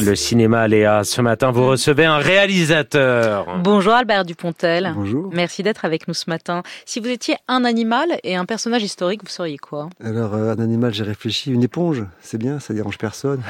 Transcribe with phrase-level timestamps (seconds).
[0.00, 1.04] Le cinéma, Léa.
[1.04, 3.58] Ce matin, vous recevez un réalisateur.
[3.62, 4.90] Bonjour Albert Dupontel.
[4.96, 5.30] Bonjour.
[5.34, 6.62] Merci d'être avec nous ce matin.
[6.86, 9.90] Si vous étiez un animal et un personnage historique, vous seriez quoi?
[10.02, 11.52] Alors, euh, un animal, j'ai réfléchi.
[11.52, 13.42] Une éponge, c'est bien, ça dérange personne.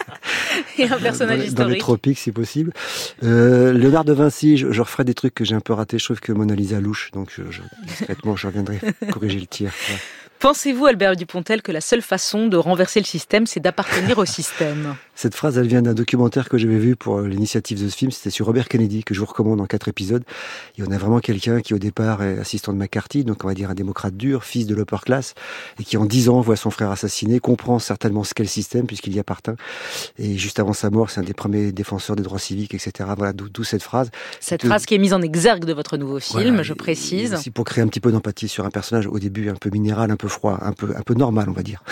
[0.78, 1.56] et un personnage dans, historique?
[1.56, 2.74] Dans les tropiques, si possible.
[3.24, 5.98] Euh, Léonard de Vinci, je, je, referai des trucs que j'ai un peu ratés.
[5.98, 9.72] Je trouve que Mona Lisa louche, donc je, je, discrètement, je reviendrai corriger le tir.
[9.88, 9.96] Ouais.
[10.40, 14.96] Pensez-vous, Albert Dupontel, que la seule façon de renverser le système, c'est d'appartenir au système?
[15.14, 18.10] Cette phrase, elle vient d'un documentaire que j'avais vu pour l'initiative de ce film.
[18.10, 20.24] C'était sur Robert Kennedy, que je vous recommande en quatre épisodes.
[20.78, 23.52] Et on a vraiment quelqu'un qui, au départ, est assistant de McCarthy, donc on va
[23.52, 25.34] dire un démocrate dur, fils de l'upper class,
[25.78, 28.86] et qui, en dix ans, voit son frère assassiné, comprend certainement ce qu'est le système,
[28.86, 29.50] puisqu'il y appartient.
[30.18, 33.10] Et juste avant sa mort, c'est un des premiers défenseurs des droits civiques, etc.
[33.14, 34.10] Voilà, d'où cette phrase.
[34.40, 37.34] Cette phrase qui est mise en exergue de votre nouveau film, voilà, je précise.
[37.34, 40.10] Aussi pour créer un petit peu d'empathie sur un personnage, au début, un peu minéral,
[40.10, 41.82] un peu froid, un peu, un peu normal, on va dire.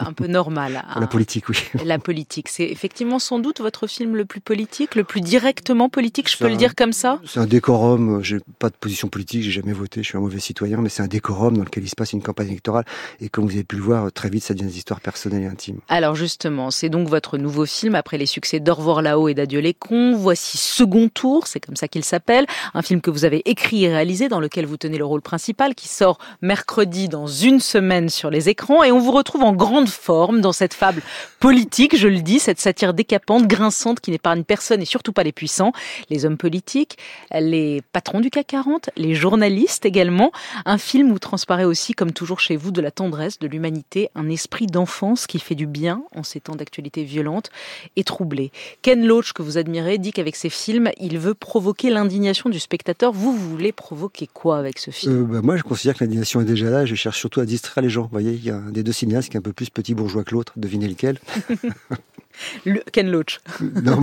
[0.00, 0.84] un peu normal.
[0.92, 1.56] Pour la politique, oui.
[1.84, 6.30] La politique, c'est effectivement sans doute votre film le plus politique, le plus directement politique,
[6.30, 7.20] je peux un, le dire comme ça?
[7.24, 10.40] C'est un décorum, j'ai pas de position politique, j'ai jamais voté, je suis un mauvais
[10.40, 12.84] citoyen, mais c'est un décorum dans lequel il se passe une campagne électorale.
[13.20, 15.46] Et comme vous avez pu le voir, très vite, ça devient des histoires personnelles et
[15.46, 15.78] intimes.
[15.88, 19.60] Alors justement, c'est donc votre nouveau film, après les succès d'Au revoir là-haut et d'Adieu
[19.60, 20.16] les cons.
[20.16, 22.46] Voici Second Tour, c'est comme ça qu'il s'appelle.
[22.74, 25.74] Un film que vous avez écrit et réalisé, dans lequel vous tenez le rôle principal,
[25.74, 27.75] qui sort mercredi dans une semaine
[28.08, 28.82] sur les écrans.
[28.84, 31.02] Et on vous retrouve en grande forme dans cette fable
[31.40, 35.32] politique, je le dis, cette satire décapante, grinçante, qui n'épargne personne et surtout pas les
[35.32, 35.72] puissants,
[36.08, 36.96] les hommes politiques,
[37.38, 40.32] les patrons du CAC 40, les journalistes également.
[40.64, 44.30] Un film où transparaît aussi, comme toujours chez vous, de la tendresse, de l'humanité, un
[44.30, 47.50] esprit d'enfance qui fait du bien en ces temps d'actualité violente
[47.96, 48.52] et troublée.
[48.80, 53.12] Ken Loach, que vous admirez, dit qu'avec ses films, il veut provoquer l'indignation du spectateur.
[53.12, 55.12] Vous, voulez provoquer quoi avec ce film?
[55.12, 56.86] Euh, bah, Moi, je considère que l'indignation est déjà là.
[56.86, 58.02] Je cherche surtout à distraire les gens.
[58.02, 60.24] Vous voyez, il y a des deux cinéastes qui est un peu plus petit bourgeois
[60.24, 60.52] que l'autre.
[60.56, 61.18] Devinez lequel
[62.64, 63.40] le Ken Loach.
[63.60, 64.00] Non,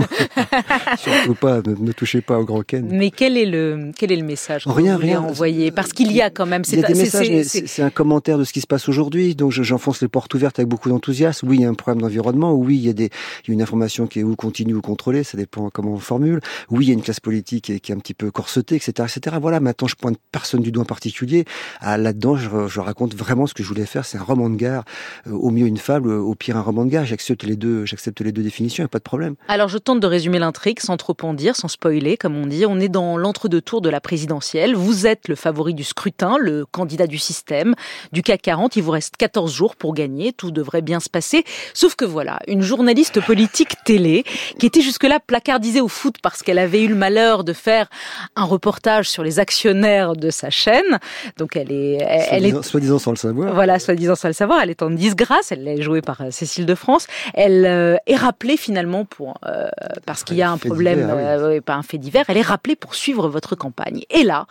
[0.96, 1.60] surtout pas.
[1.62, 2.86] Ne, ne, touchez pas au grand Ken.
[2.90, 5.20] Mais quel est le quel est le message que rien, vous rien.
[5.20, 5.70] envoyer?
[5.70, 6.62] Parce qu'il y a quand même.
[6.68, 9.34] Il y a des messages, c'est un commentaire de ce qui se passe aujourd'hui.
[9.34, 11.48] Donc j'enfonce les portes ouvertes avec beaucoup d'enthousiasme.
[11.48, 12.52] Oui, il y a un problème d'environnement.
[12.52, 13.10] Oui, il y a des
[13.44, 15.24] il y a une information qui est ou continue ou contrôlée.
[15.24, 16.40] Ça dépend comment on formule.
[16.70, 18.76] Oui, il y a une classe politique qui est, qui est un petit peu corsetée,
[18.76, 19.36] etc., etc.
[19.40, 19.60] Voilà.
[19.60, 21.44] Maintenant, je pointe personne du doigt en particulier.
[21.80, 24.04] Ah, Là-dedans, je, je, raconte vraiment ce que je voulais faire.
[24.04, 24.84] C'est un roman de gare.
[25.26, 27.06] Euh, au mieux une fable, au pire un roman de gare.
[27.06, 27.84] J'accepte les deux.
[27.84, 28.86] J'accepte les deux définitions.
[28.88, 29.36] Pas de problème.
[29.48, 32.64] Alors je tente de résumer l'intrigue sans trop en dire, sans spoiler, comme on dit.
[32.66, 34.74] On est dans l'entre-deux-tours de la présidentielle.
[34.74, 37.74] Vous êtes le favori du scrutin, le candidat du système,
[38.12, 38.76] du CAC 40.
[38.76, 40.32] Il vous reste 14 jours pour gagner.
[40.32, 41.44] Tout devrait bien se passer.
[41.74, 44.24] Sauf que voilà, une journaliste politique télé
[44.58, 47.88] qui était jusque-là placardisée au foot parce qu'elle avait eu le malheur de faire
[48.36, 50.98] un reportage sur les actionnaires de sa chaîne.
[51.36, 51.98] Donc elle est,
[52.30, 53.54] elle, est soi-disant sans le savoir.
[53.54, 54.60] Voilà, soi-disant sans le savoir.
[54.62, 55.52] Elle est en disgrâce.
[55.52, 57.06] Elle est jouée par Cécile de France.
[57.34, 59.68] Elle euh, est rappelée finalement pour euh,
[60.06, 61.60] parce qu'il y a un problème, divers, euh, oui.
[61.60, 62.24] pas un fait divers.
[62.28, 64.04] Elle est rappelée pour suivre votre campagne.
[64.10, 64.46] Et là,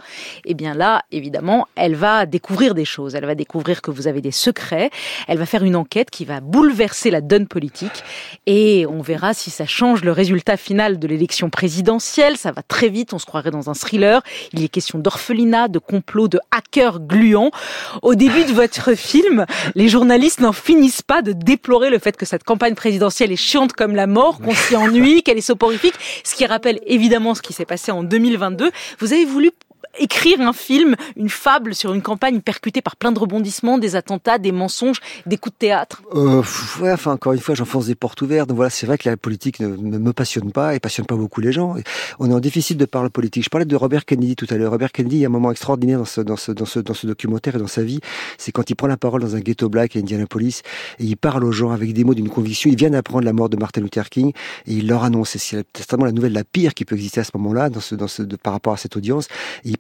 [0.45, 3.15] eh bien là, évidemment, elle va découvrir des choses.
[3.15, 4.89] Elle va découvrir que vous avez des secrets.
[5.27, 8.03] Elle va faire une enquête qui va bouleverser la donne politique.
[8.45, 12.37] Et on verra si ça change le résultat final de l'élection présidentielle.
[12.37, 13.13] Ça va très vite.
[13.13, 14.21] On se croirait dans un thriller.
[14.53, 17.51] Il est question d'orphelinat, de complot, de hackers gluants.
[18.01, 19.45] Au début de votre film,
[19.75, 23.35] les journalistes n'en finissent pas de déplorer le fait que cette campagne présidentielle est
[23.75, 25.93] comme la mort, qu'on s'y ennuie, qu'elle est soporifique,
[26.23, 28.71] ce qui rappelle évidemment ce qui s'est passé en 2022.
[28.99, 29.51] Vous avez voulu
[29.99, 34.37] écrire un film, une fable sur une campagne percutée par plein de rebondissements, des attentats,
[34.37, 36.01] des mensonges, des coups de théâtre?
[36.15, 36.41] Euh,
[36.79, 38.49] Ouais, enfin encore une fois, j'enfonce des portes ouvertes.
[38.49, 41.41] Donc voilà, c'est vrai que la politique ne, me passionne pas et passionne pas beaucoup
[41.41, 41.75] les gens.
[42.19, 43.43] On est en déficit de parole politique.
[43.43, 44.71] Je parlais de Robert Kennedy tout à l'heure.
[44.71, 46.93] Robert Kennedy, il y a un moment extraordinaire dans ce, dans ce, dans ce, dans
[46.93, 47.99] ce documentaire et dans sa vie,
[48.37, 50.61] c'est quand il prend la parole dans un ghetto black à Indianapolis
[50.99, 52.69] et il parle aux gens avec des mots d'une conviction.
[52.69, 54.33] Il vient d'apprendre la mort de Martin Luther King
[54.65, 57.31] et il leur annonce, c'est tellement la nouvelle la pire qui peut exister à ce
[57.35, 59.27] moment-là, dans ce, dans ce, par rapport à cette audience.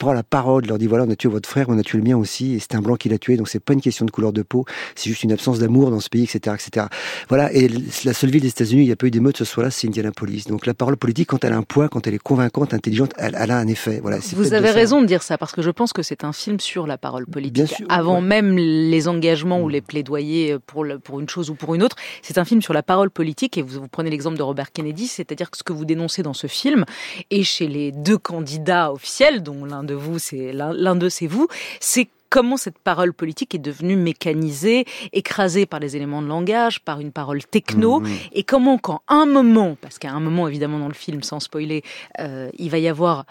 [0.03, 2.03] Prend la parole, leur dit voilà, on a tué votre frère, on a tué le
[2.03, 4.11] mien aussi, et c'est un blanc qui l'a tué, donc c'est pas une question de
[4.11, 4.65] couleur de peau,
[4.95, 6.87] c'est juste une absence d'amour dans ce pays, etc., etc.
[7.29, 7.69] Voilà, et
[8.03, 10.43] la seule ville des États-Unis, il n'y a pas eu d'émeute ce soir-là, c'est Indianapolis.
[10.49, 13.37] Donc la parole politique, quand elle a un poids, quand elle est convaincante, intelligente, elle,
[13.39, 13.99] elle a un effet.
[14.01, 14.17] Voilà.
[14.33, 16.59] Vous avez de raison de dire ça, parce que je pense que c'est un film
[16.59, 17.67] sur la parole politique.
[17.67, 18.27] Sûr, Avant ouais.
[18.27, 19.63] même les engagements mmh.
[19.63, 22.61] ou les plaidoyers pour, le, pour une chose ou pour une autre, c'est un film
[22.61, 25.63] sur la parole politique, et vous, vous prenez l'exemple de Robert Kennedy, c'est-à-dire que ce
[25.63, 26.83] que vous dénoncez dans ce film,
[27.31, 31.47] et chez les deux candidats officiels, dont l'un de vous, c'est l'un d'eux, c'est vous,
[31.79, 36.99] c'est comment cette parole politique est devenue mécanisée, écrasée par les éléments de langage, par
[36.99, 38.07] une parole techno, mmh.
[38.33, 41.83] et comment quand un moment, parce qu'à un moment évidemment dans le film, sans spoiler,
[42.19, 43.25] euh, il va y avoir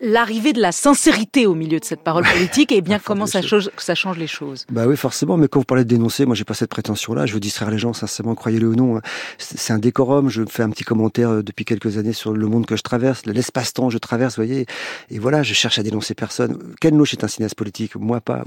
[0.00, 3.70] l'arrivée de la sincérité au milieu de cette parole politique et bien comment ça change,
[3.76, 4.66] ça change les choses?
[4.70, 5.36] Bah oui, forcément.
[5.36, 7.26] Mais quand vous parlez de dénoncer, moi, j'ai pas cette prétention-là.
[7.26, 8.96] Je veux distraire les gens, sincèrement, croyez-le ou non.
[8.96, 9.00] Hein.
[9.38, 10.28] C'est un décorum.
[10.28, 13.26] Je fais un petit commentaire euh, depuis quelques années sur le monde que je traverse,
[13.26, 14.66] l'espace-temps que je traverse, vous voyez.
[15.10, 16.58] Et voilà, je cherche à dénoncer personne.
[16.80, 18.44] Ken Loach est un cinéaste politique, moi pas.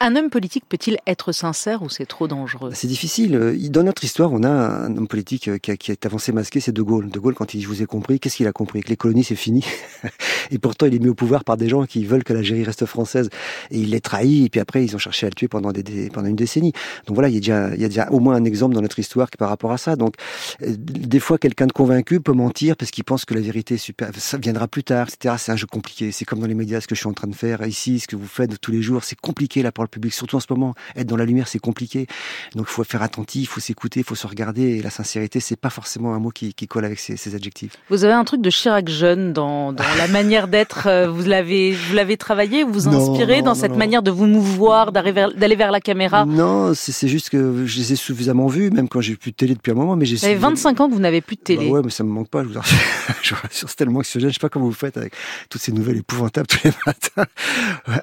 [0.00, 2.70] Un homme politique peut-il être sincère ou c'est trop dangereux?
[2.74, 3.34] C'est difficile.
[3.34, 6.32] Euh, dans notre histoire, on a un homme politique euh, qui, a, qui est avancé
[6.32, 7.10] masqué, c'est De Gaulle.
[7.10, 8.82] De Gaulle, quand il dit je vous ai compris, qu'est-ce qu'il a compris?
[8.82, 9.64] Que les colonies, c'est fini.
[10.50, 12.86] et pourtant, il est mis au pouvoir par des gens qui veulent que l'Algérie reste
[12.86, 13.30] française.
[13.70, 16.36] Et il les trahit, et puis après, ils ont cherché à le tuer pendant, une
[16.36, 16.72] décennie.
[17.06, 19.72] Donc voilà, il y, a déjà, au moins un exemple dans notre histoire par rapport
[19.72, 19.96] à ça.
[19.96, 20.14] Donc,
[20.62, 24.10] euh, des fois, quelqu'un de convaincu peut mentir parce qu'il pense que la vérité super,
[24.16, 25.36] ça viendra plus tard, etc.
[25.38, 26.12] C'est un jeu compliqué.
[26.12, 28.08] C'est comme dans les médias, ce que je suis en train de faire ici, ce
[28.08, 29.04] que vous faites tous les jours.
[29.04, 30.14] C'est compliqué, la parole publique.
[30.14, 32.06] Surtout en ce moment, être dans la lumière, c'est compliqué.
[32.54, 34.62] Donc, il faut faire attentif, il faut s'écouter, il faut se regarder.
[34.78, 37.76] Et la sincérité, c'est pas forcément un mot qui, colle avec ces, adjectifs.
[37.88, 40.79] Vous avez un truc de Chirac jeune dans la manière d'être.
[40.86, 44.92] Euh, vous l'avez, vous l'avez travaillé, vous vous inspirez dans cette manière de vous mouvoir,
[44.92, 46.24] d'aller vers, la caméra.
[46.24, 49.54] Non, c'est juste que je les ai suffisamment vus, même quand j'ai plus de télé
[49.54, 49.96] depuis un moment.
[49.96, 50.16] Mais j'ai.
[50.16, 51.66] Ça fait 25 ans que vous n'avez plus de télé.
[51.66, 52.42] Bah ouais, mais ça me manque pas.
[52.42, 52.78] Je vous rassure,
[53.22, 54.30] je vous rassure c'est tellement anxiogène.
[54.30, 55.14] Je sais pas comment vous faites avec
[55.48, 57.26] toutes ces nouvelles épouvantables tous les matins.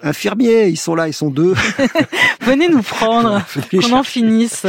[0.03, 1.53] Infirmiers, ils sont là, ils sont deux.
[2.41, 3.41] Venez nous prendre,
[3.71, 4.65] qu'on en finisse.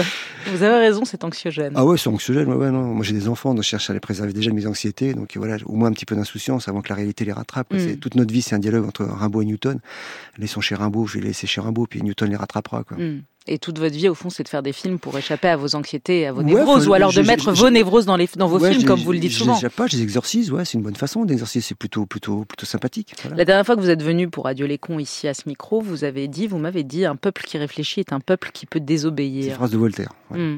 [0.47, 1.73] Vous avez raison, c'est anxiogène.
[1.75, 2.49] Ah ouais, c'est anxiogène.
[2.49, 2.83] Ouais, ouais, non.
[2.83, 5.15] Moi, j'ai des enfants, donc je cherche à les préserver déjà de mes anxiétés.
[5.15, 7.73] Donc voilà, au moins un petit peu d'insouciance avant que la réalité les rattrape.
[7.73, 7.97] Mm.
[7.97, 9.81] Toute notre vie, c'est un dialogue entre Rimbaud et Newton.
[10.47, 12.83] Sont chez Rimbaud, je vais les laisser chez Rimbaud, puis Newton les rattrapera.
[12.85, 12.97] Quoi.
[12.97, 13.23] Mm.
[13.49, 15.75] Et toute votre vie, au fond, c'est de faire des films pour échapper à vos
[15.75, 18.85] anxiétés, à vos névroses, ou alors de mettre vos névroses dans, les, dans vos films,
[18.85, 19.57] comme vous le dites souvent.
[19.57, 22.67] Je pas, je les exorcise, ouais, c'est une bonne façon d'exorciser, c'est plutôt, plutôt, plutôt
[22.67, 23.15] sympathique.
[23.35, 25.81] La dernière fois que vous êtes venu pour Radio Les Cons ici à ce micro,
[25.81, 28.81] vous avez dit, vous m'avez dit, un peuple qui réfléchit est un peuple qui peut
[28.81, 29.45] désobéir.
[29.45, 30.13] C'est phrase de Voltaire.
[30.31, 30.57] Hmm.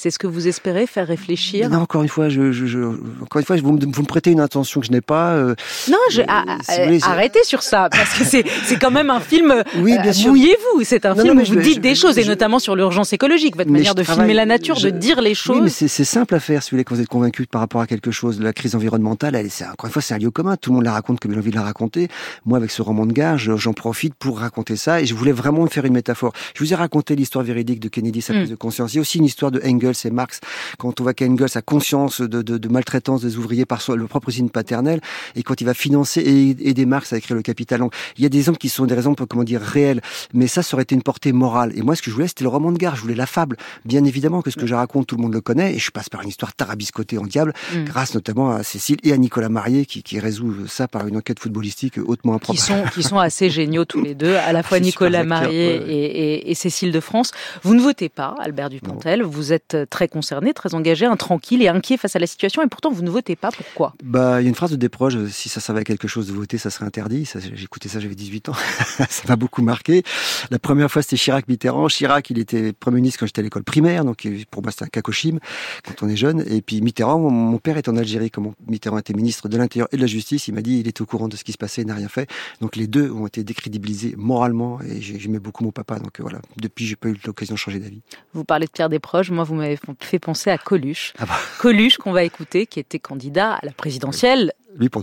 [0.00, 2.78] C'est ce que vous espérez, faire réfléchir Non, encore une fois, je, je,
[3.20, 5.32] encore une fois, vous me, vous me prêtez une intention que je n'ai pas.
[5.32, 5.54] Euh,
[5.90, 8.44] non, je, ah, euh, arrêtez sur ça, parce que c'est
[8.80, 9.52] quand même un film.
[9.80, 10.30] Oui, bien euh, sûr.
[10.30, 13.70] Mouillez-vous, c'est un film où vous dites des choses, et notamment sur l'urgence écologique, votre
[13.70, 15.56] manière de filmer la nature, de dire les choses.
[15.56, 17.82] Oui, mais c'est simple à faire, si vous voulez, quand vous êtes convaincu par rapport
[17.82, 18.40] à quelque chose.
[18.40, 20.56] La crise environnementale, elle, encore une fois, c'est un lieu commun.
[20.56, 22.08] Tout le monde la raconte comme il a envie de la raconter.
[22.46, 25.66] Moi, avec ce roman de gare, j'en profite pour raconter ça, et je voulais vraiment
[25.66, 26.32] faire une métaphore.
[26.54, 28.36] Je vous ai raconté l'histoire véridique de Kennedy, sa hmm.
[28.36, 28.92] prise de conscience.
[28.94, 30.40] Il y a aussi une histoire de Engels et Marx
[30.78, 34.06] quand on voit qu'Engels a conscience de, de, de, maltraitance des ouvriers par son, le
[34.06, 35.00] propre usine paternelle,
[35.36, 37.80] et quand il va financer et aider Marx à écrire le Capital.
[37.80, 40.00] Donc, il y a des exemples qui sont des exemples, comment dire, réels,
[40.32, 41.72] mais ça, ça aurait été une portée morale.
[41.76, 43.56] Et moi, ce que je voulais, c'était le roman de gare, je voulais la fable.
[43.84, 46.08] Bien évidemment que ce que je raconte, tout le monde le connaît, et je passe
[46.08, 47.84] par une histoire tarabiscotée en diable, mm.
[47.84, 51.38] grâce notamment à Cécile et à Nicolas Marié, qui, qui résout ça par une enquête
[51.38, 52.60] footballistique hautement improbable.
[52.60, 56.04] Qui sont, qui sont assez géniaux tous les deux, à la fois Nicolas Marié et,
[56.04, 57.32] et, et, Cécile de France.
[57.62, 61.96] Vous ne votez pas, Albert Dupontel, vous êtes très concerné, très engagé, intranquille et inquiet
[61.96, 63.50] face à la situation, et pourtant vous ne votez pas.
[63.50, 63.94] Pourquoi?
[64.02, 66.32] Bah, il y a une phrase de Desproges si ça servait à quelque chose de
[66.32, 67.28] voter, ça serait interdit.
[67.62, 68.54] Écouté ça, j'avais 18 ans.
[69.08, 70.02] ça m'a beaucoup marqué.
[70.50, 71.88] La première fois, c'était Chirac-Mitterrand.
[71.88, 74.88] Chirac, il était premier ministre quand j'étais à l'école primaire, donc pour moi, c'était un
[74.88, 75.38] cacochime
[75.84, 76.44] quand on est jeune.
[76.48, 79.96] Et puis Mitterrand, mon père est en Algérie, comme Mitterrand était ministre de l'Intérieur et
[79.96, 81.82] de la Justice, il m'a dit il était au courant de ce qui se passait,
[81.82, 82.28] il n'a rien fait.
[82.60, 85.98] Donc les deux ont été décrédibilisés moralement, et j'aimais beaucoup mon papa.
[85.98, 88.00] Donc voilà, depuis, j'ai pas eu l'occasion de changer d'avis.
[88.32, 91.12] Vous parlez de Pierre Desproges, moi, vous m'avez fait penser à Coluche.
[91.18, 91.34] Ah bah.
[91.58, 94.52] Coluche, qu'on va écouter, qui était candidat à la présidentielle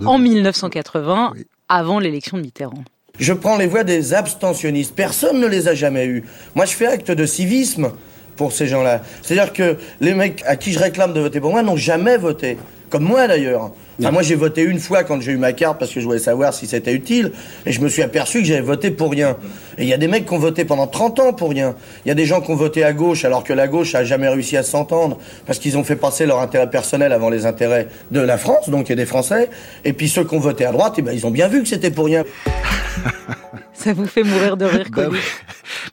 [0.05, 1.33] en 1980,
[1.69, 2.83] avant l'élection de Mitterrand.
[3.19, 4.95] Je prends les voix des abstentionnistes.
[4.95, 6.23] Personne ne les a jamais eus.
[6.55, 7.91] Moi, je fais acte de civisme
[8.35, 9.01] pour ces gens-là.
[9.21, 12.57] C'est-à-dire que les mecs à qui je réclame de voter pour moi n'ont jamais voté.
[12.89, 13.71] Comme moi d'ailleurs.
[13.99, 16.19] Enfin, moi j'ai voté une fois quand j'ai eu ma carte parce que je voulais
[16.19, 17.31] savoir si c'était utile
[17.65, 19.37] et je me suis aperçu que j'avais voté pour rien.
[19.77, 21.75] Et il y a des mecs qui ont voté pendant 30 ans pour rien.
[22.05, 24.03] Il y a des gens qui ont voté à gauche alors que la gauche a
[24.03, 27.87] jamais réussi à s'entendre parce qu'ils ont fait passer leur intérêt personnel avant les intérêts
[28.11, 29.49] de la France, donc il y a des Français.
[29.83, 31.67] Et puis ceux qui ont voté à droite, eh ben, ils ont bien vu que
[31.67, 32.23] c'était pour rien.
[33.73, 35.43] Ça vous fait mourir de rire, bah Coluche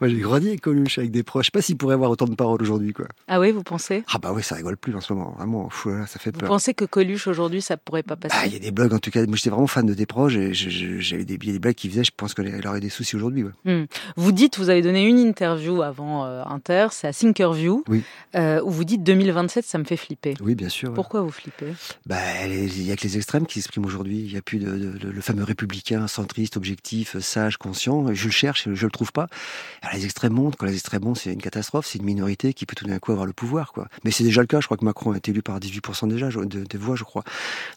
[0.00, 1.44] Moi, j'ai grandi avec Coluche, avec des proches.
[1.44, 3.06] Je sais pas s'il pourrait avoir autant de paroles aujourd'hui, quoi.
[3.28, 4.04] Ah oui, vous pensez?
[4.12, 5.34] Ah bah oui, ça rigole plus en ce moment.
[5.38, 5.68] Vraiment,
[6.06, 6.42] ça fait peur.
[6.42, 8.34] Vous pensez que Coluche aujourd'hui, ça pourrait pas passer?
[8.36, 9.24] Bah, Il y a des blogs, en tout cas.
[9.26, 10.36] Moi, j'étais vraiment fan de des proches.
[10.36, 12.04] Et j'avais des, des blagues qui faisaient.
[12.04, 13.44] Je pense qu'il aurait des soucis aujourd'hui.
[13.64, 13.84] Hmm.
[14.16, 18.02] Vous dites, vous avez donné une interview avant euh, Inter, c'est à Thinkerview, oui.
[18.36, 20.34] euh, où vous dites 2027, ça me fait flipper.
[20.40, 20.92] Oui, bien sûr.
[20.94, 21.72] Pourquoi vous flippez?
[22.06, 22.16] Bah,
[22.46, 24.20] il y a que les extrêmes qui s'expriment aujourd'hui.
[24.20, 28.12] Il n'y a plus de, le fameux républicain, centriste, objectif, sage, conscient.
[28.14, 29.26] Je le cherche, je le trouve pas.
[29.82, 30.56] Alors, les extrêmes montent.
[30.56, 31.86] Quand les extrêmes montent, c'est une catastrophe.
[31.86, 33.88] C'est une minorité qui peut tout d'un coup avoir le pouvoir, quoi.
[34.04, 34.60] Mais c'est déjà le cas.
[34.60, 37.24] Je crois que Macron a été élu par 18% déjà de, voix, je crois.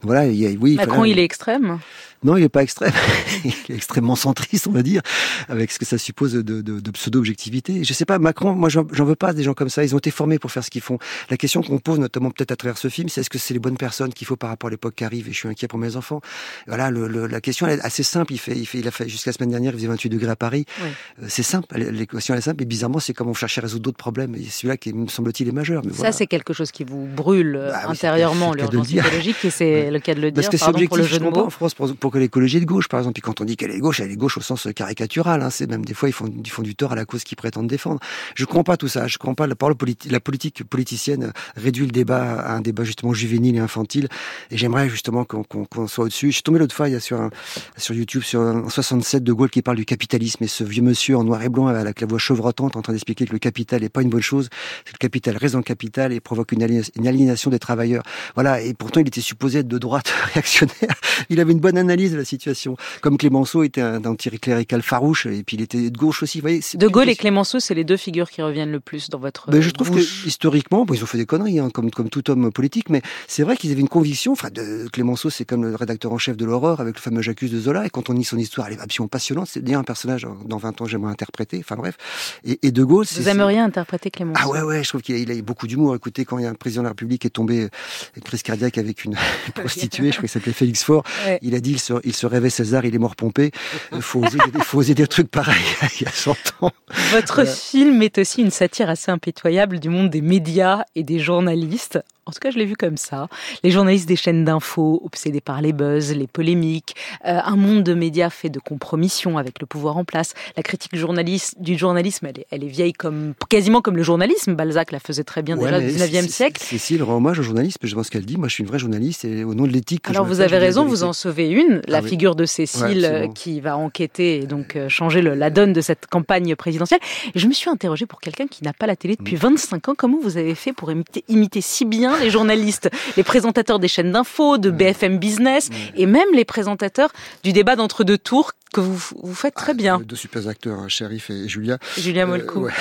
[0.01, 0.27] Voilà.
[0.27, 0.75] Il y a, oui.
[0.75, 1.79] Macron, il est extrême.
[2.23, 2.91] Non, il n'est pas extrême.
[3.45, 5.01] il est extrêmement centriste, on va dire,
[5.49, 7.83] avec ce que ça suppose de, de, de pseudo-objectivité.
[7.83, 9.83] Je sais pas, Macron, moi, j'en veux pas des gens comme ça.
[9.83, 10.97] Ils ont été formés pour faire ce qu'ils font.
[11.29, 13.59] La question qu'on pose, notamment peut-être à travers ce film, c'est est-ce que c'est les
[13.59, 15.29] bonnes personnes qu'il faut par rapport à l'époque qui arrive?
[15.29, 16.21] Et je suis inquiet pour mes enfants.
[16.65, 18.33] Voilà, le, la question elle est assez simple.
[18.33, 20.31] Il fait, il fait, il a fait jusqu'à la semaine dernière, il faisait 28 degrés
[20.31, 20.65] à Paris.
[20.81, 21.77] Euh, c'est simple.
[21.77, 22.63] L'équation elle est simple.
[22.63, 24.35] Et bizarrement, c'est comme on cherche à résoudre d'autres problèmes.
[24.35, 25.83] Et celui-là qui me semble-t-il est majeur.
[25.85, 29.99] Mais ça, c'est quelque chose qui vous brûle bah intérieurement, l'urgence écologique, et c'est le
[29.99, 30.41] cas de le dire.
[30.41, 32.99] Parce que c'est objectif, pour en France pour, pour que l'écologie est de gauche, par
[32.99, 33.13] exemple.
[33.13, 35.41] Puis quand on dit qu'elle est gauche, elle est gauche au sens caricatural.
[35.41, 35.49] Hein.
[35.49, 37.67] C'est même des fois ils font, ils font du tort à la cause qu'ils prétendent
[37.67, 37.99] défendre.
[38.35, 39.07] Je comprends pas tout ça.
[39.07, 42.83] Je comprends pas la parole politique, la politique politicienne réduit le débat à un débat
[42.83, 44.07] justement juvénile et infantile.
[44.51, 46.27] Et j'aimerais justement qu'on soit au-dessus.
[46.27, 47.29] Je suis tombé l'autre fois, il y a sur
[47.77, 51.17] sur YouTube, sur un 67 de Gaulle qui parle du capitalisme et ce vieux monsieur
[51.17, 53.89] en noir et blanc avec la voix chevrotante en train d'expliquer que le capital n'est
[53.89, 54.49] pas une bonne chose.
[54.85, 58.03] Que le capital reste dans le capital et provoque une, aliénation des travailleurs.
[58.35, 58.61] Voilà.
[58.61, 60.95] Et pourtant, il était supposé être de droite réactionnaire.
[61.29, 62.77] Il avait une bonne analyse de la situation.
[63.01, 66.39] Comme Clémenceau était un anticlérical farouche et puis il était de gauche aussi.
[66.39, 69.19] Vous voyez, de Gaulle et Clémenceau, c'est les deux figures qui reviennent le plus dans
[69.19, 69.49] votre.
[69.51, 72.29] Ben, je trouve que historiquement, bon, ils ont fait des conneries, hein, comme, comme tout
[72.29, 74.31] homme politique, mais c'est vrai qu'ils avaient une conviction.
[74.31, 77.51] Enfin, de Clémenceau, c'est comme le rédacteur en chef de l'horreur avec le fameux J'accuse
[77.51, 77.85] de Zola.
[77.85, 79.47] Et quand on lit son histoire, elle est absolument passionnante.
[79.51, 81.57] C'est bien un personnage dans 20 ans j'aimerais interpréter.
[81.59, 81.97] Enfin bref.
[82.43, 84.41] Et, et de Gaulle, vous aimeriez interpréter Clémenceau?
[84.43, 84.83] Ah ouais, ouais.
[84.83, 85.95] Je trouve qu'il a, il a beaucoup d'humour.
[85.95, 87.67] Écoutez, quand il y a un président de la République qui est tombé
[88.15, 89.15] une crise cardiaque avec une
[89.55, 91.03] prostituée, je crois qu'il s'appelait Félix Faure,
[91.41, 93.51] il a dit se, il se rêvait César, il est mort pompé.
[93.93, 95.55] Il faut oser, faut oser des trucs pareils
[95.99, 96.71] il y a 100 ans.
[97.11, 101.99] Votre film est aussi une satire assez impitoyable du monde des médias et des journalistes.
[102.27, 103.27] En tout cas, je l'ai vu comme ça.
[103.63, 107.93] Les journalistes des chaînes d'infos, obsédés par les buzz, les polémiques, euh, un monde de
[107.93, 110.33] médias fait de compromissions avec le pouvoir en place.
[110.57, 114.55] La critique journaliste, du journalisme, elle est, elle est vieille comme quasiment comme le journalisme.
[114.55, 116.61] Balzac la faisait très bien déjà au 19e siècle.
[116.61, 118.37] Cécile rend hommage au journalisme, je pense qu'elle dit.
[118.37, 120.09] Moi, je suis une vraie journaliste et au nom de l'éthique.
[120.09, 123.61] Alors, vous avez raison, vous en sauvez une, la ah figure de Cécile euh, qui
[123.61, 126.99] va enquêter et donc euh, changer le, la donne de cette campagne présidentielle.
[127.33, 129.89] Et je me suis interrogée pour quelqu'un qui n'a pas la télé depuis 25 mm.
[129.89, 133.87] ans, comment vous avez fait pour imiter, imiter si bien les journalistes, les présentateurs des
[133.87, 137.11] chaînes d'infos, de BFM Business, et même les présentateurs
[137.43, 139.99] du débat d'entre deux tours que vous, vous faites très ah, bien.
[139.99, 141.77] Deux super acteurs, hein, Sheriff et Julia.
[141.97, 142.67] Julia euh, Molko.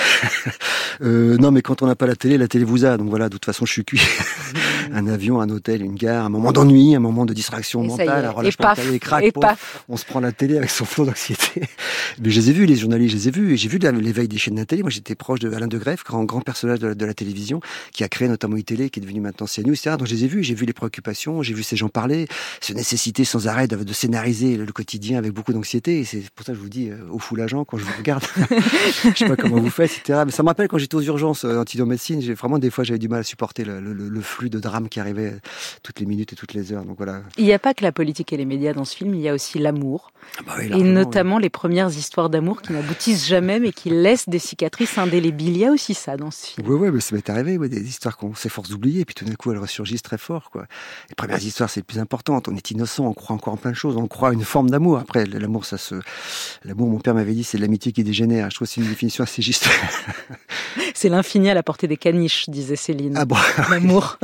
[1.02, 2.96] Euh, non, mais quand on n'a pas la télé, la télé vous a.
[2.96, 4.00] Donc voilà, de toute façon, je suis cuit.
[4.92, 8.42] un avion, un hôtel, une gare, un moment d'ennui, un moment de distraction mentale, un
[9.20, 9.84] et paf.
[9.88, 11.62] on se prend la télé avec son flot d'anxiété.
[12.20, 13.54] mais je les ai vus, les journalistes, je les ai vus.
[13.54, 14.82] Et j'ai vu l'éveil des chaînes de la télé.
[14.82, 17.60] Moi, j'étais proche de Alain de Greff, grand, grand personnage de la, télévision,
[17.92, 19.96] qui a créé notamment iTélé, qui est devenu maintenant CNews, etc.
[19.98, 22.26] Donc je les ai vus, j'ai vu les préoccupations, j'ai vu ces gens parler,
[22.60, 26.00] ce nécessité sans arrêt de, de scénariser le quotidien avec beaucoup d'anxiété.
[26.00, 27.92] Et c'est pour ça que je vous dis, euh, au foule agent, quand je vous
[27.98, 28.24] regarde,
[29.04, 30.22] je sais pas comment vous faites, etc.
[30.26, 32.98] Mais ça me rappelle quand j'étais aux urgences euh, antidomédecine, j'ai vraiment des fois j'avais
[32.98, 35.34] du mal à supporter le, le, le, flux de qui arrivait
[35.82, 36.84] toutes les minutes et toutes les heures.
[36.84, 37.22] Donc voilà.
[37.38, 39.28] Il n'y a pas que la politique et les médias dans ce film, il y
[39.28, 40.12] a aussi l'amour.
[40.38, 44.38] Ah bah et notamment les premières histoires d'amour qui n'aboutissent jamais mais qui laissent des
[44.38, 45.56] cicatrices indélébiles.
[45.56, 46.66] Il y a aussi ça dans ce film.
[46.68, 49.34] Oui, oui, mais ça m'est arrivé, ouais, des histoires qu'on s'efforce d'oublier, puis tout d'un
[49.34, 50.50] coup elles ressurgissent très fort.
[50.50, 50.66] Quoi.
[51.08, 52.42] Les premières histoires, c'est le plus important.
[52.48, 54.70] On est innocent, on croit encore en plein de choses, on croit à une forme
[54.70, 54.98] d'amour.
[54.98, 55.96] Après, l'amour, ça se.
[56.64, 58.50] L'amour, mon père m'avait dit, c'est l'amitié qui dégénère.
[58.50, 59.68] Je trouve que c'est une définition assez juste.
[60.96, 63.16] c'est l'infini à la portée des caniches, disait Céline.
[63.16, 63.36] Ah bon
[63.70, 64.18] L'amour.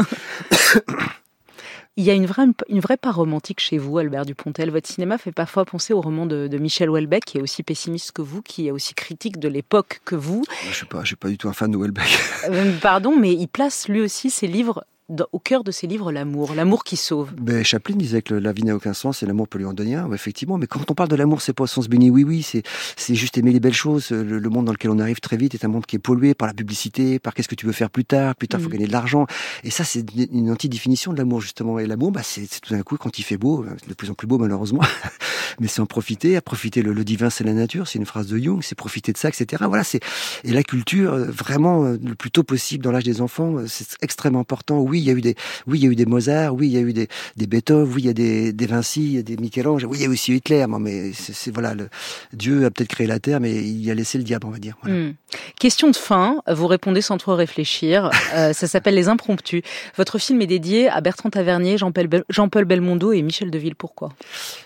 [1.99, 4.71] Il y a une vraie, une vraie part romantique chez vous, Albert Dupontel.
[4.71, 8.23] Votre cinéma fait parfois penser au roman de, Michel Houellebecq, qui est aussi pessimiste que
[8.23, 10.45] vous, qui est aussi critique de l'époque que vous.
[10.63, 12.19] Je ne suis, pas, suis pas du tout un fan de Houellebecq.
[12.49, 14.87] Euh, pardon, mais il place lui aussi ses livres
[15.33, 17.33] au cœur de ses livres l'amour, l'amour qui sauve.
[17.35, 19.95] Ben, Chaplin disait que la vie n'a aucun sens, c'est l'amour peut lui en donner
[19.95, 20.59] un, effectivement.
[20.59, 23.37] Mais quand on parle de l'amour, c'est pas au sens béni, oui, oui, c'est, juste
[23.37, 24.11] aimer les belles choses.
[24.11, 26.49] Le, monde dans lequel on arrive très vite est un monde qui est pollué par
[26.49, 28.73] la publicité, par qu'est-ce que tu veux faire plus tard, plus tard, il faut mm.
[28.73, 29.27] gagner de l'argent.
[29.65, 31.79] Et ça, c'est une anti-définition de l'amour, justement.
[31.79, 34.15] Et l'amour, bah, c'est, tout d'un coup, quand il fait beau, euh, de plus en
[34.15, 34.83] plus beau, malheureusement,
[35.61, 38.39] mais c'est en profiter, à profiter le, divin, c'est la nature, c'est une phrase de
[38.39, 39.65] Jung, c'est profiter de ça, etc.
[39.67, 40.01] Voilà, c'est,
[40.45, 43.97] et la culture, euh, vraiment, euh, le plus tôt possible dans l'âge des enfants, c'est
[44.03, 44.81] extrêmement important.
[44.81, 45.35] Oui, il y a eu des,
[45.67, 47.93] oui, il y a eu des Mozart, oui, il y a eu des, des Beethoven,
[47.95, 50.07] oui, il y a des, des Vinci, il y a des Michel-Ange, oui, il y
[50.07, 50.67] a aussi Hitler.
[50.81, 51.89] mais c'est voilà, le,
[52.33, 54.77] Dieu a peut-être créé la terre, mais il a laissé le diable, on va dire.
[54.85, 55.13] Hmm.
[55.59, 58.11] Question de fin, vous répondez sans trop réfléchir.
[58.35, 59.63] Euh, ça s'appelle Les Impromptus.
[59.97, 63.75] Votre film est dédié à Bertrand Tavernier, Jean-Paul Belmondo et Michel Deville.
[63.75, 64.11] Pourquoi?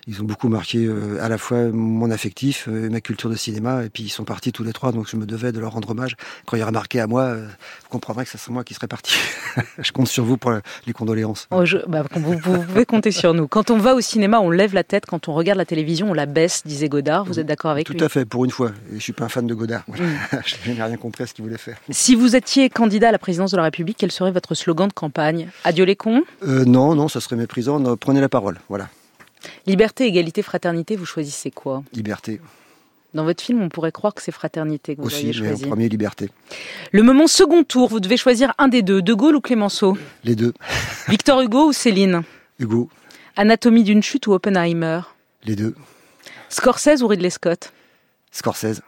[0.07, 3.37] Ils ont beaucoup marqué euh, à la fois mon affectif euh, et ma culture de
[3.37, 5.73] cinéma, et puis ils sont partis tous les trois, donc je me devais de leur
[5.73, 6.17] rendre hommage.
[6.47, 8.89] Quand il y aura marqué à moi, vous comprendrez que ça serait moi qui serais
[8.89, 9.15] parti.
[9.79, 10.53] je compte sur vous pour
[10.87, 11.49] les condoléances.
[11.51, 13.49] Oh, bah, vous, pouvez compter sur nous.
[13.49, 15.07] Quand on va au cinéma, on lève la tête.
[15.07, 17.25] Quand on regarde la télévision, on la baisse, disait Godard.
[17.25, 18.73] Vous êtes d'accord avec Tout lui Tout à fait, pour une fois.
[18.93, 19.85] Et je suis pas un fan de Godard.
[19.89, 19.95] Mm.
[20.45, 21.77] je n'ai rien compris à ce qu'il voulait faire.
[21.91, 24.93] Si vous étiez candidat à la présidence de la République, quel serait votre slogan de
[24.93, 27.97] campagne Adieu les cons euh, Non, non, ça serait méprisant.
[27.97, 28.59] prenez la parole.
[28.69, 28.89] Voilà.
[29.67, 32.41] Liberté, égalité, fraternité, vous choisissez quoi Liberté.
[33.17, 35.51] Dans votre film, on pourrait croire que c'est fraternité que vous Aussi, auriez mais en
[35.53, 35.67] choisi.
[35.67, 36.29] premier, liberté.
[36.93, 40.37] Le moment second tour, vous devez choisir un des deux, De Gaulle ou Clémenceau Les
[40.37, 40.53] deux.
[41.09, 42.25] Victor Hugo ou Céline
[42.59, 42.91] Hugo.
[43.37, 45.01] Anatomie d'une chute ou Oppenheimer
[45.45, 45.75] Les deux.
[46.51, 47.73] Scorsese ou Ridley Scott
[48.33, 48.83] Scorsese.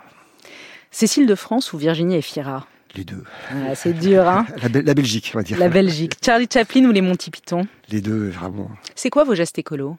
[0.91, 2.67] Cécile de France ou Virginie Efira
[2.99, 3.23] Les deux.
[3.53, 5.57] Ah, C'est dur, hein La, Bel- la Belgique, on va dire.
[5.57, 6.15] La Belgique.
[6.25, 7.65] Charlie Chaplin ou les Monty Python?
[7.91, 8.69] Les deux, vraiment.
[8.97, 9.97] C'est quoi vos gestes écolos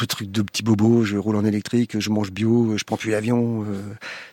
[0.00, 3.10] le truc de petit bobo, je roule en électrique, je mange bio, je prends plus
[3.12, 3.64] l'avion.
[3.64, 3.80] euh,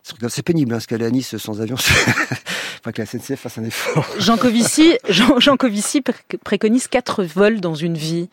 [0.03, 1.75] ce c'est pénible, hein, parce qu'aller à Nice sans avion,
[2.79, 4.05] enfin que la SNCF fasse un effort.
[4.19, 8.29] Jean Covici, Jean, Jean Covici pré- préconise quatre vols dans une vie.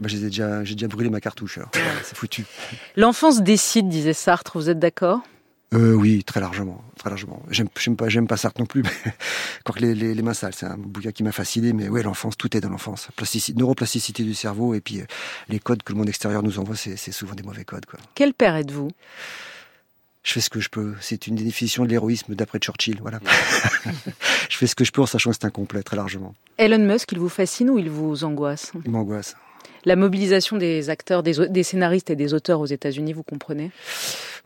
[0.00, 1.70] Bah, j'ai déjà, déjà brûlé ma cartouche, alors
[2.04, 2.44] c'est foutu.
[2.96, 5.20] L'enfance décide, disait Sartre, vous êtes d'accord?
[5.72, 7.40] Euh, oui, très largement, très largement.
[7.50, 8.90] J'aime, j'aime pas, j'aime pas Sartre non plus, mais
[9.60, 11.72] encore que les, les, les mains sales, c'est un bouquin qui m'a fasciné.
[11.72, 13.08] Mais ouais, l'enfance, tout est dans l'enfance.
[13.16, 15.04] Plastici- neuroplasticité du cerveau et puis euh,
[15.48, 17.86] les codes que le monde extérieur nous envoie, c'est, c'est souvent des mauvais codes.
[17.86, 18.00] Quoi.
[18.16, 18.90] Quel père êtes-vous?
[20.22, 20.94] Je fais ce que je peux.
[21.00, 22.98] C'est une définition de l'héroïsme d'après Churchill.
[23.00, 23.20] Voilà.
[24.50, 26.34] je fais ce que je peux en sachant que c'est incomplet, très largement.
[26.58, 28.72] Elon Musk, il vous fascine ou il vous angoisse?
[28.84, 29.34] Il m'angoisse.
[29.84, 33.70] La mobilisation des acteurs, des, scénaristes et des auteurs aux États-Unis, vous comprenez?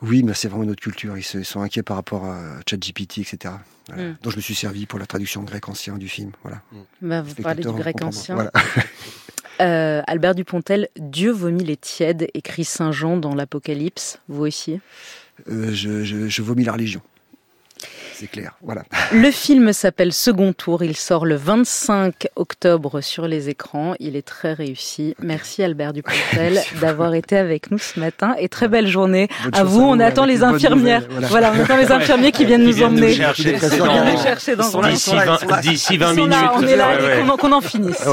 [0.03, 1.17] Oui, mais c'est vraiment une autre culture.
[1.17, 3.55] Ils, se- ils sont inquiets par rapport à ChatGPT, etc.
[3.88, 4.03] Voilà.
[4.11, 4.17] Mm.
[4.23, 6.31] dont je me suis servi pour la traduction grec ancien du film.
[6.43, 6.62] Voilà.
[7.03, 8.35] bah, Vous parlez du grec ancien.
[8.35, 8.53] Voilà.
[9.61, 14.81] Euh, Albert Dupontel, Dieu vomit les tièdes, écrit Saint Jean dans l'Apocalypse, vous aussi?
[15.49, 17.00] Euh, je, je, je vomis la religion.
[18.16, 18.52] C'est clair.
[18.62, 18.83] Voilà.
[19.12, 24.23] Le film s'appelle Second Tour, il sort le 25 octobre sur les écrans, il est
[24.26, 25.16] très réussi.
[25.21, 29.64] Merci Albert Dupontel d'avoir été avec nous ce matin et très belle journée Bonne à
[29.64, 29.83] vous.
[29.83, 31.02] On attend les infirmières.
[31.09, 31.52] nouvelle, Voilà.
[31.56, 33.09] on attend les infirmiers qui viennent Qui nous viennent emmener.
[33.09, 33.21] D'ici
[35.16, 36.30] 20, d'ici 20 Ils sont minutes.
[36.30, 37.37] là, on est là, Ouais, ouais.
[37.38, 38.04] qu'on en- finisse.